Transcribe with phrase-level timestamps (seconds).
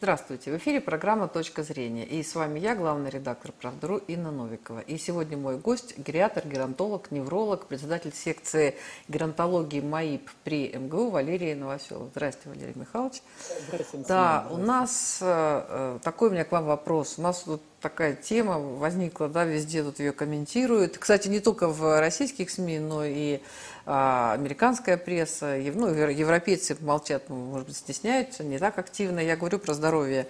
[0.00, 2.04] Здравствуйте, в эфире программа «Точка зрения».
[2.04, 4.78] И с вами я, главный редактор «Правдру» Инна Новикова.
[4.78, 8.76] И сегодня мой гость– гериатр, геронтолог, невролог, председатель секции
[9.08, 12.10] геронтологии МАИП при МГУ Валерий Новоселов.
[12.12, 13.22] Здравствуйте, Валерий Михайлович.
[13.66, 14.06] Здравствуйте.
[14.06, 17.18] Да, у нас э, такой у меня к вам вопрос.
[17.18, 20.98] У нас тут такая тема возникла, да, везде тут ее комментируют.
[20.98, 23.40] Кстати, не только в российских СМИ, но и
[23.86, 29.20] а, американская пресса, ну, европейцы молчат, может быть, стесняются, не так активно.
[29.20, 30.26] Я говорю про здоровье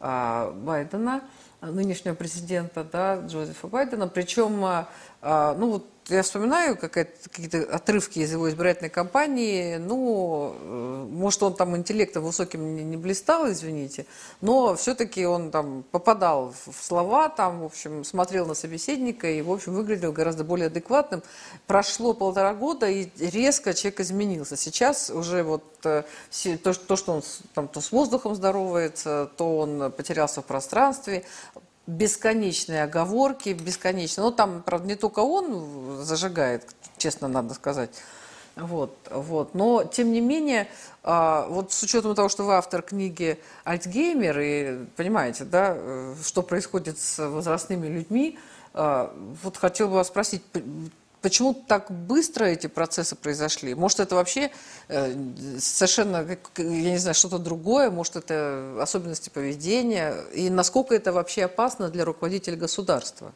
[0.00, 1.22] а, Байдена,
[1.62, 4.08] нынешнего президента, да, Джозефа Байдена.
[4.08, 11.42] Причем, а, ну, вот я вспоминаю какие-то отрывки из его избирательной кампании, ну, э, может,
[11.42, 14.06] он там интеллектом высоким не, не блистал, извините,
[14.40, 19.52] но все-таки он там попадал в слова, там, в общем, смотрел на собеседника и, в
[19.52, 21.22] общем, выглядел гораздо более адекватным.
[21.66, 24.56] Прошло полтора года, и резко человек изменился.
[24.56, 26.02] Сейчас уже вот э,
[26.62, 27.22] то что он
[27.54, 31.24] там то с воздухом здоровается, то он потерялся в пространстве,
[31.86, 34.22] бесконечные оговорки, бесконечно.
[34.22, 36.66] Ну, там, правда, не только он зажигает,
[36.96, 37.90] честно надо сказать.
[38.54, 39.54] Вот, вот.
[39.54, 40.68] Но, тем не менее,
[41.02, 46.42] а, вот с учетом того, что вы автор книги «Альцгеймер», и понимаете, да, э, что
[46.42, 48.38] происходит с возрастными людьми,
[48.74, 50.42] а, вот хотел бы вас спросить,
[51.22, 53.74] Почему так быстро эти процессы произошли?
[53.74, 54.50] Может, это вообще
[54.88, 55.14] э,
[55.60, 56.26] совершенно,
[56.58, 57.90] я не знаю, что-то другое?
[57.90, 60.16] Может, это особенности поведения?
[60.34, 63.32] И насколько это вообще опасно для руководителя государства?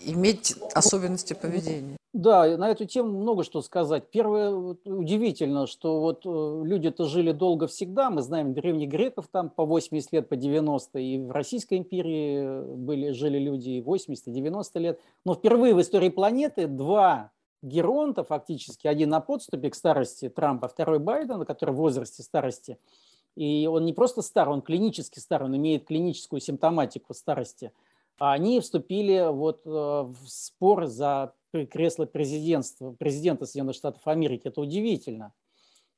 [0.00, 1.96] Иметь особенности поведения?
[2.12, 4.10] Да, на эту тему много что сказать.
[4.10, 4.50] Первое,
[4.84, 8.10] удивительно, что вот э, люди-то жили долго всегда.
[8.10, 13.12] Мы знаем древних греков там по 80 лет, по 90, и в Российской империи были,
[13.12, 15.00] жили люди 80 и 90 лет.
[15.24, 20.98] Но впервые в истории планеты два геронта фактически, один на подступе к старости Трампа, второй
[20.98, 22.78] Байден, который в возрасте старости.
[23.36, 27.72] И он не просто стар, он клинически стар, он имеет клиническую симптоматику старости.
[28.18, 34.48] А они вступили вот э, в спор за кресло президентства, президента Соединенных Штатов Америки.
[34.48, 35.32] Это удивительно,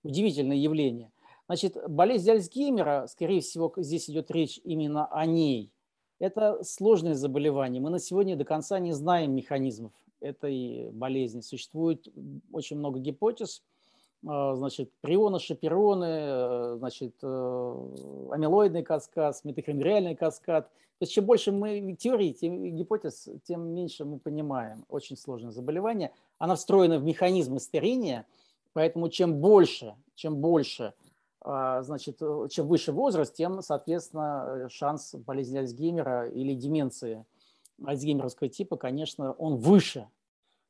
[0.03, 1.12] удивительное явление.
[1.47, 5.73] Значит, болезнь Альцгеймера, скорее всего, здесь идет речь именно о ней.
[6.19, 7.83] Это сложное заболевание.
[7.83, 11.41] Мы на сегодня до конца не знаем механизмов этой болезни.
[11.41, 12.09] Существует
[12.53, 13.62] очень много гипотез–
[14.25, 17.27] значит, прионы, шапероны, э, значит, э,
[18.31, 20.69] амилоидный каскад, метахондриальный каскад.
[20.69, 24.85] То есть чем больше мы теорий, тем гипотез, тем меньше мы понимаем.
[24.89, 26.12] Очень сложное заболевание.
[26.39, 28.27] Она встроена в механизмы старения,
[28.73, 30.95] поэтому чем больше, чем больше,
[31.41, 37.27] а, значит, э, чем выше возраст, тем, соответственно, шанс болезни Альцгеймера или деменции
[37.85, 40.09] альцгеймеровского типа, конечно, он выше,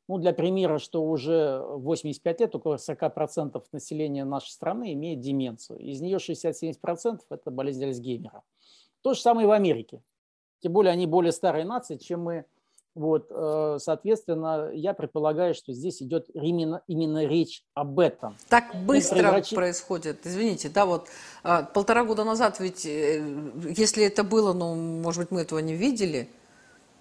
[0.09, 5.78] ну, для примера, что уже 85 лет около 40% населения нашей страны имеет деменцию.
[5.78, 8.42] Из нее 60-70% это болезнь Альцгеймера.
[9.03, 10.03] То же самое и в Америке.
[10.60, 12.44] Тем более они более старые нации, чем мы.
[12.94, 18.36] Вот, э, соответственно, я предполагаю, что здесь идет именно, именно речь об этом.
[18.48, 19.56] Так быстро врачи...
[19.56, 20.25] происходит.
[20.25, 21.09] Извините, да, вот
[21.42, 23.21] а, полтора года назад ведь, э,
[23.76, 26.28] если это было, ну, может быть, мы этого не видели–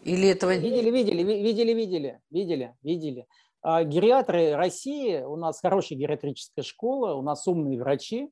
[0.05, 0.55] или этого...
[0.55, 3.27] Видели, видели, видели, видели, видели, видели.
[3.61, 8.29] А гериатры России, у нас хорошая гериатрическая школа, у нас умные врачи,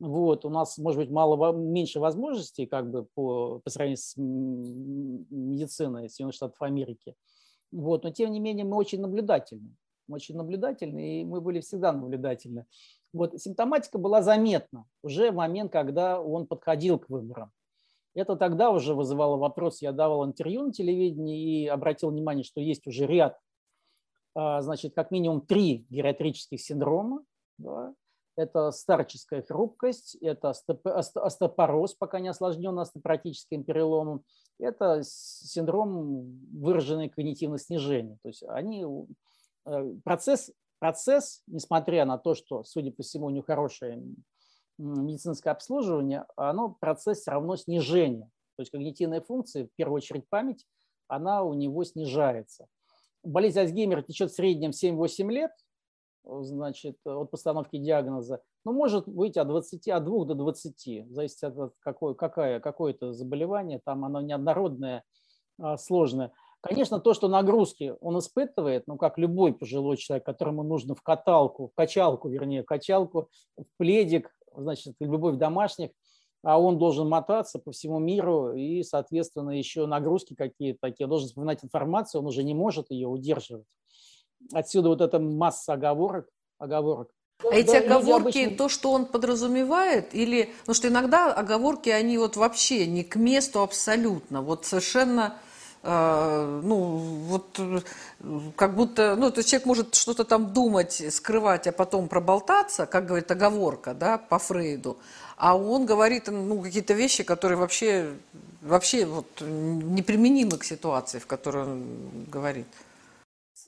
[0.00, 6.08] вот, у нас, может быть, мало, меньше возможностей как бы по, по сравнению с медициной
[6.08, 7.14] Соединенных Штатов Америки.
[7.70, 9.76] Вот, но тем не менее мы очень наблюдательны.
[10.08, 12.66] Мы очень наблюдательны, и мы были всегда наблюдательны.
[13.12, 17.52] Вот, симптоматика была заметна уже в момент, когда он подходил к выборам.
[18.14, 19.80] Это тогда уже вызывало вопрос.
[19.80, 23.38] Я давал интервью на телевидении и обратил внимание, что есть уже ряд,
[24.34, 27.24] а, значит, как минимум три гериатрических синдрома.
[27.58, 27.94] Да.
[28.34, 34.24] Это старческая хрупкость, это остеопороз, пока не осложнен остеопоротическим переломом,
[34.58, 38.18] это синдром выраженной когнитивного снижения.
[38.22, 38.86] То есть они,
[39.66, 44.02] э, процесс, процесс, несмотря на то, что, судя по всему, у него хорошая
[44.82, 48.30] медицинское обслуживание, оно процесс равно снижения.
[48.56, 50.66] То есть когнитивная функция, в первую очередь память,
[51.08, 52.66] она у него снижается.
[53.22, 55.52] Болезнь Альцгеймера течет в среднем 7-8 лет,
[56.24, 61.74] значит, от постановки диагноза, но может быть от, 20, от 2 до 20, зависит от
[61.80, 65.04] какой, какое, какое это заболевание, там оно неоднородное,
[65.60, 66.32] а, сложное.
[66.60, 71.68] Конечно, то, что нагрузки он испытывает, ну, как любой пожилой человек, которому нужно в каталку,
[71.68, 75.90] в качалку, вернее, в качалку, в пледик, значит, любовь домашних,
[76.42, 81.06] а он должен мотаться по всему миру и, соответственно, еще нагрузки какие-то такие.
[81.06, 83.66] Он должен вспоминать информацию, он уже не может ее удерживать.
[84.52, 86.28] Отсюда вот эта масса оговорок,
[86.58, 87.10] оговорок.
[87.44, 88.56] А эти оговорки, обычно...
[88.56, 90.50] то, что он подразумевает, или...
[90.60, 95.36] Потому что иногда оговорки, они вот вообще не к месту абсолютно, вот совершенно...
[95.82, 96.76] Э, ну,
[97.28, 97.60] вот
[98.56, 103.06] как будто, ну, то есть человек может что-то там думать, скрывать, а потом проболтаться, как
[103.06, 104.96] говорит оговорка, да, по Фрейду,
[105.36, 108.14] а он говорит, ну, какие-то вещи, которые вообще,
[108.60, 111.84] вообще вот неприменимы к ситуации, в которой он
[112.30, 112.66] говорит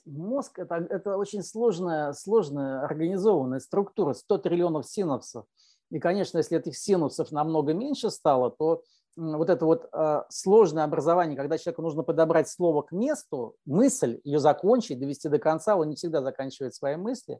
[0.05, 5.45] мозг это, это очень сложная, сложная организованная структура, 100 триллионов синапсов.
[5.91, 8.83] И, конечно, если этих синапсов намного меньше стало, то
[9.15, 14.39] вот это вот э, сложное образование, когда человеку нужно подобрать слово к месту, мысль, ее
[14.39, 17.39] закончить, довести до конца, он не всегда заканчивает свои мысли,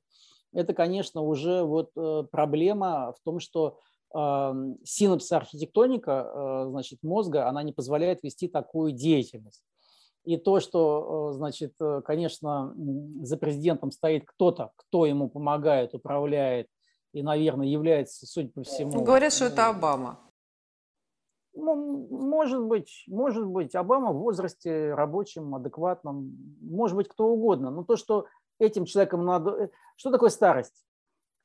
[0.53, 3.77] это, конечно, уже вот э, проблема в том, что
[4.15, 4.53] э,
[4.85, 9.63] синапс архитектоника, э, значит, мозга, она не позволяет вести такую деятельность.
[10.23, 12.73] И то, что, э, значит, э, конечно,
[13.21, 16.67] за президентом стоит кто-то, кто ему помогает, управляет
[17.13, 19.03] и, наверное, является, судя по всему...
[19.03, 20.19] Говорят, что это Обама.
[21.55, 27.71] Ну, может быть, может быть, Обама в возрасте рабочем, адекватном, может быть, кто угодно.
[27.71, 28.27] Но то, что
[28.59, 29.51] этим человеком надо...
[29.51, 30.85] Э, что такое старость?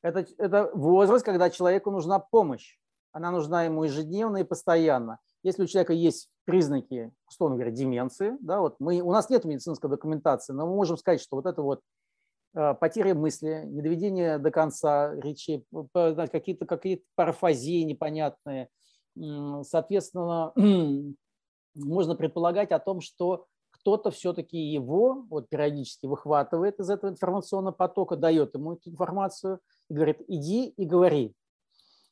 [0.03, 2.79] Это, это возраст, когда человеку нужна помощь.
[3.12, 5.19] Она нужна ему ежедневно и постоянно.
[5.43, 9.91] Если у человека есть признаки, условно говоря, деменции, да, вот мы, у нас нет медицинской
[9.91, 11.81] документации, но мы можем сказать, что вот это вот
[12.55, 18.69] э, потеря мысли, недоведение до конца речи, какие-то какие парафазии непонятные.
[19.65, 20.53] Соответственно,
[21.75, 28.17] можно предполагать о том, что кто-то все-таки его вот периодически выхватывает из этого информационного потока,
[28.17, 31.35] дает ему эту информацию и говорит, иди и говори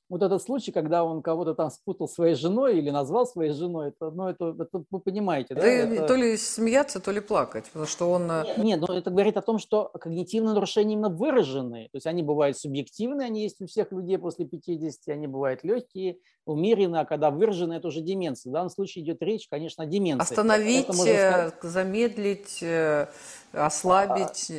[0.08, 4.10] вот этот случай, когда он кого-то там спутал своей женой или назвал своей женой, это,
[4.10, 5.60] ну, это, это вы понимаете, да?
[5.60, 6.06] да это...
[6.06, 8.30] То ли смеяться, то ли плакать, потому что он...
[8.30, 11.88] Э, нет, нет, но это говорит о том, что когнитивные нарушения именно выраженные.
[11.90, 16.18] То есть они бывают субъективные, они есть у всех людей после 50, они бывают легкие,
[16.46, 18.50] умеренные, а когда выражены, это уже деменция.
[18.50, 20.22] В данном случае идет речь, конечно, о деменции.
[20.22, 21.54] Остановить, сказать...
[21.62, 23.08] замедлить, э,
[23.52, 24.50] ослабить.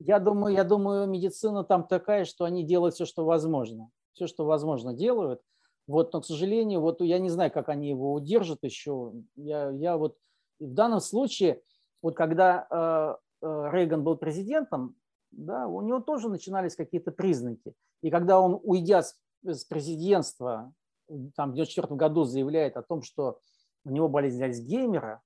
[0.00, 4.44] Я думаю, я думаю, медицина там такая, что они делают все, что возможно все, что
[4.44, 5.40] возможно, делают.
[5.86, 9.12] Вот, но, к сожалению, вот я не знаю, как они его удержат еще.
[9.36, 10.18] Я, я вот
[10.58, 11.62] в данном случае,
[12.02, 14.96] вот когда э, э, Рейган был президентом,
[15.30, 17.74] да, у него тоже начинались какие-то признаки.
[18.02, 20.72] И когда он, уйдя с, с президентства,
[21.08, 23.38] там в 1994 году заявляет о том, что
[23.84, 25.22] у него болезнь Альцгеймера,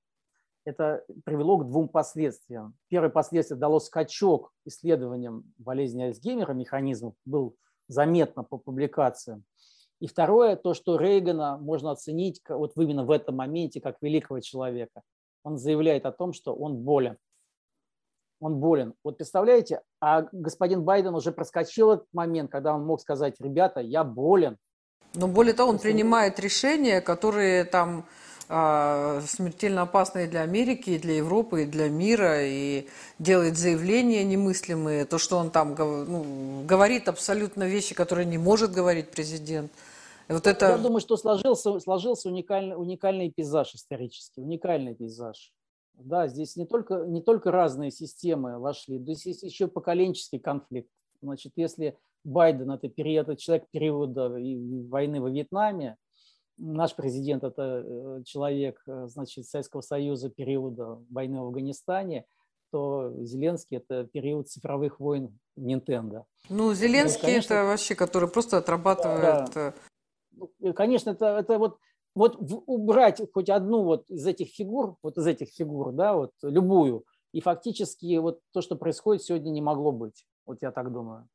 [0.65, 2.75] это привело к двум последствиям.
[2.87, 7.57] Первое последствие дало скачок исследованиям болезни Альцгеймера, механизмов был
[7.87, 9.43] заметно по публикациям.
[9.99, 15.01] И второе, то, что Рейгана можно оценить вот именно в этом моменте как великого человека.
[15.43, 17.17] Он заявляет о том, что он болен.
[18.41, 18.93] Он болен.
[19.03, 24.03] Вот представляете, а господин Байден уже проскочил этот момент, когда он мог сказать, ребята, я
[24.03, 24.57] болен.
[25.13, 28.05] Но более того, он принимает решения, которые там
[29.25, 35.17] смертельно опасные для Америки, и для Европы, и для мира, и делает заявления немыслимые, то,
[35.17, 39.71] что он там ну, говорит абсолютно вещи, которые не может говорить президент.
[40.29, 40.69] Вот это...
[40.69, 45.51] Я думаю, что сложился, сложился уникальный, уникальный пейзаж исторический, уникальный пейзаж.
[45.95, 50.89] Да, здесь не только, не только разные системы вошли, здесь есть еще поколенческий конфликт.
[51.21, 55.97] Значит, если Байден– это, период, это человек периода войны во Вьетнаме,
[56.65, 62.25] Наш президент– это э, человек э, значит, Советского Союза периода войны в Афганистане,
[62.71, 66.23] то Зеленский– это период цифровых войн Nintendo.
[66.47, 69.51] Ну, Зеленский ну, конечно,– это вообще, который просто отрабатывает…
[69.53, 69.73] Да.
[70.39, 71.79] Э, ну, конечно, это, это вот,
[72.15, 77.03] вот убрать хоть одну вот из этих фигур, вот из этих фигур, да, вот любую,
[77.33, 80.25] и фактически вот то, что происходит сегодня, не могло быть.
[80.45, 81.27] Вот я так думаю.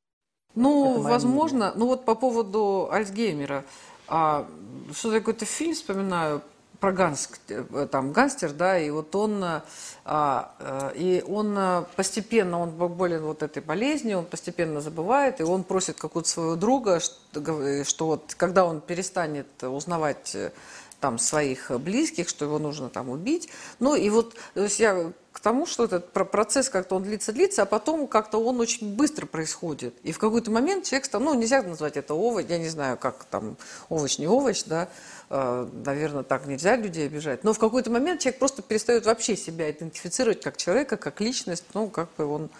[0.54, 1.66] Ну, возможно.
[1.66, 1.74] Мнение.
[1.76, 3.66] Ну вот по поводу Альцгеймера.
[4.08, 4.48] А,
[4.92, 6.42] что такое-то фильм вспоминаю
[6.80, 9.62] про ганс, э, там гангстер, да, и вот он, а,
[10.04, 15.98] а, и он постепенно, он болен вот этой болезнью, он постепенно забывает, и он просит
[15.98, 20.52] какого-то своего друга, что, что вот когда он перестанет узнавать э,
[21.00, 23.48] там своих близких, что его нужно там убить.
[23.78, 27.64] Ну и вот то есть я к тому, что этот процесс как-то он длится-длится, а
[27.64, 29.94] потом как-то он очень быстро происходит.
[30.02, 33.22] И в какой-то момент человек стал, ну нельзя назвать это овощ, я не знаю, как
[33.22, 33.56] там
[33.88, 34.88] овощ, не овощ, да,
[35.30, 37.44] э, наверное, так нельзя людей обижать.
[37.44, 41.88] Но в какой-то момент человек просто перестает вообще себя идентифицировать как человека, как личность, ну
[41.88, 42.50] как бы он...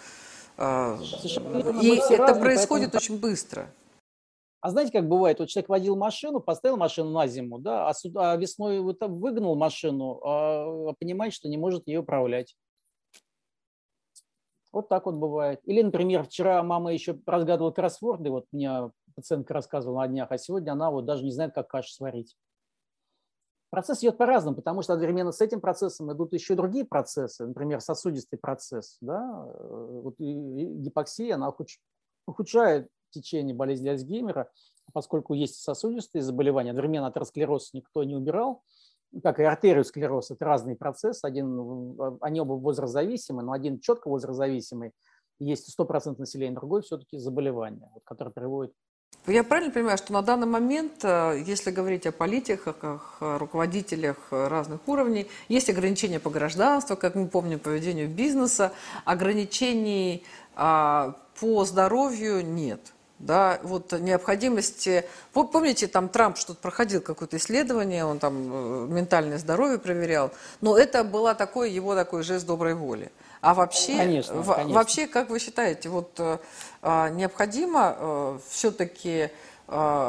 [0.57, 0.99] Э,
[1.83, 3.17] и это происходит поэтому...
[3.17, 3.69] очень быстро.
[4.61, 8.37] А знаете, как бывает, вот человек водил машину, поставил машину на зиму, да, а, а
[8.37, 12.55] весной вот выгнал машину, а, а понимает, что не может ее управлять.
[14.73, 15.61] Вот так вот бывает.
[15.65, 20.73] Или, например, вчера мама еще разгадывала кроссворды, вот мне пациентка рассказывала на днях, а сегодня
[20.73, 22.37] она вот даже не знает, как кашу сварить.
[23.71, 28.39] Процесс идет по-разному, потому что одновременно с этим процессом идут еще другие процессы, например, сосудистый
[28.39, 28.97] процесс.
[29.01, 29.47] Да?
[29.47, 31.53] Э, вот гипоксия, она
[32.27, 34.51] ухудшает течение болезни Альцгеймера,
[34.93, 38.63] поскольку есть сосудистые заболевания, одновременно атеросклероз никто не убирал,
[39.23, 44.93] как и артериосклероз, это разный процесс, один, они оба возрастзависимы, но один четко возрастзависимый,
[45.38, 48.73] есть 100% населения, другой все-таки заболевание, которое приводит
[49.27, 55.27] я правильно понимаю, что на данный момент, э, если говорить о политиках, руководителях разных уровней,
[55.49, 58.73] есть ограничения по гражданству, как мы помним, по ведению бизнеса,
[59.05, 60.25] ограничений
[60.57, 62.81] а, по здоровью нет.
[63.19, 65.05] Да, вот необходимости...
[65.33, 71.03] Помните, там Трамп что-то проходил, какое-то исследование, он там э, ментальное здоровье проверял, но это
[71.03, 73.11] была такой его такой жест доброй воли.
[73.41, 74.75] А вообще, конечно, конечно.
[74.75, 76.39] вообще, как вы считаете, вот э,
[76.83, 79.31] а, необходимо э, все-таки,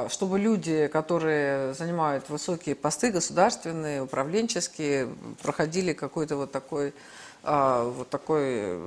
[0.07, 5.09] чтобы люди, которые занимают высокие посты государственные, управленческие,
[5.41, 6.93] проходили какой-то вот такой
[7.43, 8.79] вот такой,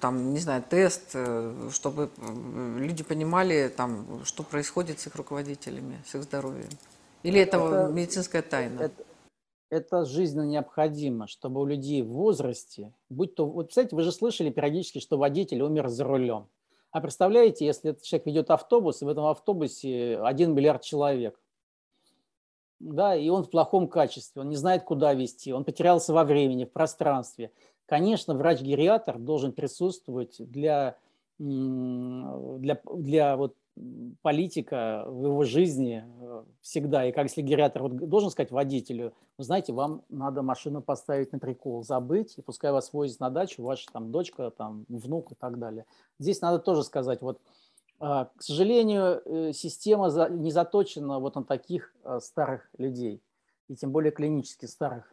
[0.00, 2.10] там, не знаю, тест, э, чтобы
[2.78, 6.70] люди понимали, там, что происходит с их руководителями, с их здоровьем?
[7.22, 8.80] Или это, это медицинская тайна?
[8.80, 9.04] Это,
[9.68, 14.50] это жизненно необходимо, чтобы у людей в возрасте, будь то, вот, кстати, вы же слышали
[14.50, 16.48] периодически, что водитель умер за рулем.
[16.92, 21.38] А представляете, если этот человек ведет автобус, и в этом автобусе один миллиард человек,
[22.80, 26.64] да, и он в плохом качестве, он не знает, куда вести, он потерялся во времени,
[26.64, 27.52] в пространстве.
[27.90, 30.96] Конечно, врач-гериатр должен присутствовать для,
[31.40, 33.56] для, для вот
[34.22, 37.06] политика в его жизни э, всегда.
[37.06, 41.40] И как если гериатор вот должен сказать водителю, вы знаете, вам надо машину поставить на
[41.40, 45.58] прикол, забыть, и пускай вас возит на дачу ваша там дочка, там внук и так
[45.58, 45.84] далее.
[46.20, 47.40] Здесь надо тоже сказать, вот,
[47.98, 53.20] а, к сожалению, э, система не заточена вот на таких э, старых людей,
[53.66, 55.12] и тем более клинически старых.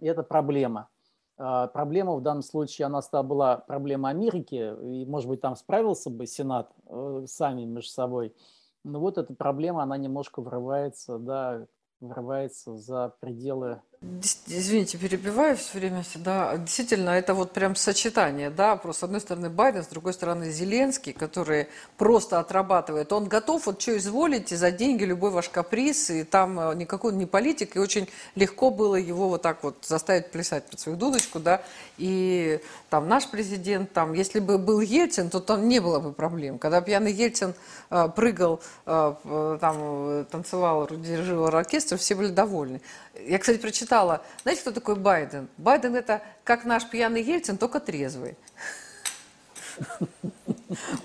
[0.00, 0.88] И это проблема.
[1.36, 6.10] А, проблема в данном случае, она стала, была проблема Америки, и, может быть, там справился
[6.10, 8.34] бы Сенат э, сами между собой.
[8.84, 11.66] Но вот эта проблема, она немножко врывается, да,
[12.00, 13.80] врывается за пределы
[14.46, 16.56] Извините, перебиваю все время всегда.
[16.56, 21.12] Действительно, это вот прям сочетание, да, просто с одной стороны Байден, с другой стороны Зеленский,
[21.12, 21.68] который
[21.98, 23.12] просто отрабатывает.
[23.12, 27.26] Он готов вот что изволите за деньги любой ваш каприз, и там э, никакой не
[27.26, 31.62] политик, и очень легко было его вот так вот заставить плясать под свою дудочку, да,
[31.98, 36.58] и там наш президент, там, если бы был Ельцин, то там не было бы проблем.
[36.58, 37.54] Когда пьяный Ельцин
[37.90, 42.80] э, прыгал, э, там, танцевал, дирижировал оркестр, все были довольны.
[43.26, 43.93] Я, кстати, прочитала,
[44.42, 45.48] знаете, кто такой Байден?
[45.56, 48.36] Байден это как наш пьяный Ельцин, только трезвый.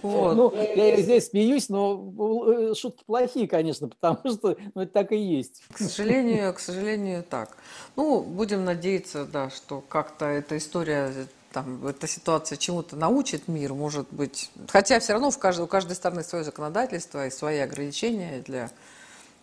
[0.02, 0.36] Вот.
[0.36, 2.14] Ну, я здесь смеюсь, но
[2.48, 5.62] э, шутки плохие, конечно, потому что ну, это так и есть.
[5.72, 7.56] К сожалению, к сожалению, так.
[7.96, 11.12] Ну, будем надеяться, да, что как-то эта история
[11.52, 14.52] там, эта ситуация чему-то научит мир, может быть.
[14.68, 18.70] Хотя все равно в каждой, у каждой страны свое законодательство и свои ограничения для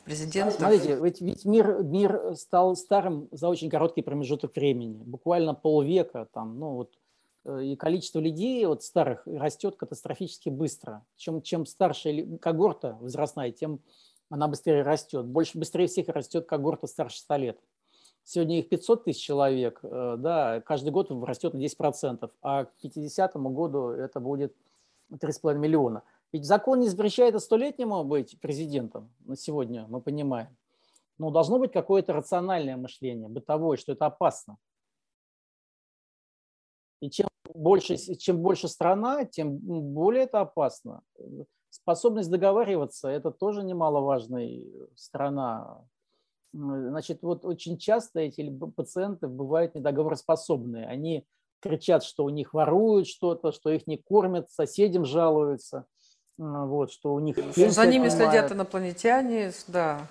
[0.07, 0.55] президентов.
[0.55, 6.59] Смотрите, ведь, ведь мир, мир стал старым за очень короткий промежуток времени, буквально полвека, там,
[6.59, 6.95] ну вот,
[7.45, 11.05] э, и количество людей вот старых растет катастрофически быстро.
[11.17, 13.81] Чем, чем старше когорта возрастная, тем
[14.31, 15.27] она быстрее растет.
[15.27, 17.59] Больше, быстрее всех растет когорта старше 100 лет.
[18.23, 23.35] Сегодня их 500 тысяч человек, э, да, каждый год растет на 10%, а к 50
[23.35, 24.55] году это будет
[25.11, 26.03] 3,5 миллиона.
[26.37, 30.55] Ведь закон не запрещает столетнему быть президентом на сегодня, мы понимаем.
[31.17, 34.59] Но должно быть какое-то рациональное мышление, бытовое, что это опасно.
[37.01, 41.01] И чем больше, чем больше страна, тем более это опасно.
[41.71, 44.63] Способность договариваться– это тоже немаловажная
[44.95, 45.87] страна.
[46.53, 50.87] Значит, вот очень часто эти пациенты бывают недоговороспособные.
[50.87, 51.27] Они
[51.61, 55.87] кричат, что у них воруют что-то, что их не кормят, соседям жалуются
[56.39, 57.37] вот, что у них...
[57.55, 60.07] За ними следят инопланетяне, да.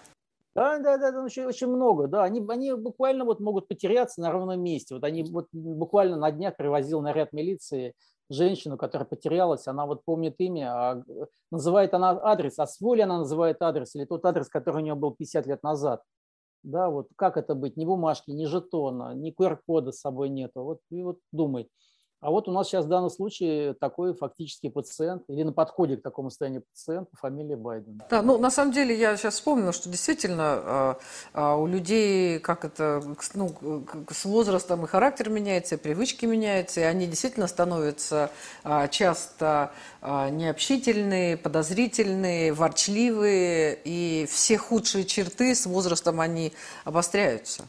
[0.56, 2.24] Да, да, да, очень, очень много, да.
[2.24, 4.96] Они, они буквально вот могут потеряться на ровном месте.
[4.96, 7.94] Вот они вот буквально на днях привозил наряд милиции
[8.30, 11.04] женщину, которая потерялась, она вот помнит имя, а
[11.52, 14.96] называет она адрес, а свой ли она называет адрес, или тот адрес, который у нее
[14.96, 16.02] был 50 лет назад.
[16.64, 20.64] Да, вот как это быть, ни бумажки, ни жетона, ни QR-кода с собой нету.
[20.64, 21.70] Вот, и вот думай.
[22.26, 26.02] А вот у нас сейчас в данном случае такой фактически пациент или на подходе к
[26.02, 28.02] такому состоянию пациент по фамилии Байден.
[28.10, 30.98] Да, ну на самом деле я сейчас вспомнила, что действительно
[31.36, 33.04] э, э, у людей как это
[33.36, 33.54] ну,
[34.10, 38.32] с возрастом и характер меняется, и привычки меняются, и они действительно становятся
[38.64, 39.70] э, часто
[40.02, 46.54] необщительные, подозрительные, ворчливые, и все худшие черты с возрастом они
[46.86, 47.66] обостряются.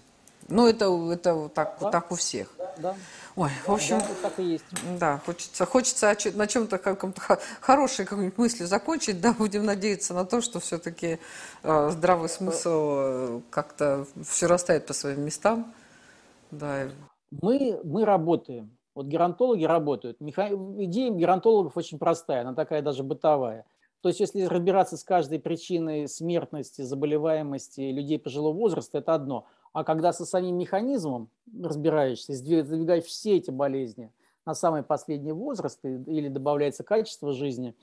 [0.49, 1.91] Ну это, это так, да.
[1.91, 2.49] так у всех.
[2.57, 2.97] Да, да.
[3.37, 4.65] Ой, в общем, да, так и есть.
[4.99, 7.21] Да, хочется, хочется на чем-то каком-то
[7.61, 11.19] хорошей какой-нибудь мысли закончить, да, будем надеяться на то, что все-таки
[11.63, 15.75] э, здравый смысл э, как-то все растает по своим местам.
[16.51, 16.89] Да.
[17.43, 18.75] Мы, мы работаем.
[18.95, 20.19] Вот геронтологи работают.
[20.21, 20.49] Меха...
[20.49, 23.67] Идея геронтологов очень простая, она такая даже бытовая.
[24.01, 29.47] То есть, если разбираться с каждой причиной смертности, заболеваемости людей пожилого возраста, это одно.
[29.77, 31.29] А когда со самим механизмом
[31.63, 34.11] разбираешься, сдвигаешь все эти болезни
[34.47, 37.75] на самый последний возраст или добавляется качество жизни,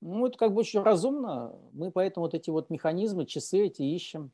[0.00, 1.54] ну, это как бы очень разумно.
[1.74, 4.30] Мы поэтому вот эти вот механизмы, часы эти ищем.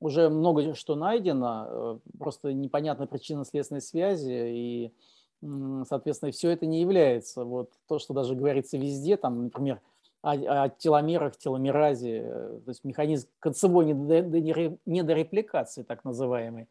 [0.00, 4.92] Уже много что найдено, э, просто непонятна причинно-следственной связи, и,
[5.88, 9.80] соответственно, все это не является вот то, что даже говорится везде, там, например,
[10.22, 16.68] о, о теломерах, теломеразе, э, то есть механизм концевой недорепликации, так называемый,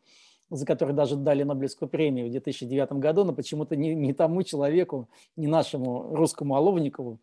[0.50, 5.10] за который даже дали Нобелевскую премию в 2009 году, но почему-то не, не тому человеку,
[5.36, 7.20] не нашему русскому Оловникову,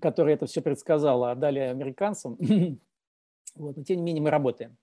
[0.00, 2.38] который это все предсказал, а дали американцам.
[3.56, 4.76] Вот, но тем не менее мы работаем.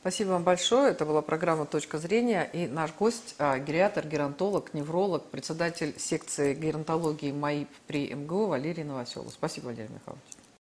[0.00, 0.90] Спасибо вам большое.
[0.90, 2.50] Это была программа «Точка зрения».
[2.52, 9.32] И наш гость а,– гериатр, геронтолог, невролог, председатель секции геронтологии МАИП при МГУ Валерий Новоселов.
[9.32, 10.41] Спасибо, Валерий Михайлович.